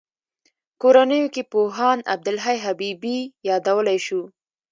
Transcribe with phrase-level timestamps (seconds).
[0.81, 3.17] کورنیو کې پوهاند عبدالحی حبیبي
[3.49, 4.21] یادولای شو.